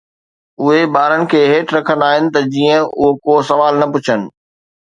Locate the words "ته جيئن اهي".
2.33-3.11